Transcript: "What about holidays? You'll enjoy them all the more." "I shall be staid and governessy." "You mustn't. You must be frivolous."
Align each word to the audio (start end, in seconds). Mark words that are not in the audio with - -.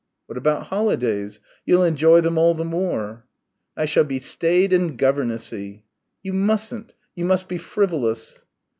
"What 0.25 0.35
about 0.35 0.65
holidays? 0.69 1.39
You'll 1.63 1.83
enjoy 1.83 2.21
them 2.21 2.35
all 2.35 2.55
the 2.55 2.65
more." 2.65 3.27
"I 3.77 3.85
shall 3.85 4.03
be 4.03 4.19
staid 4.19 4.73
and 4.73 4.97
governessy." 4.97 5.83
"You 6.23 6.33
mustn't. 6.33 6.93
You 7.13 7.25
must 7.25 7.47
be 7.47 7.59
frivolous." 7.59 8.43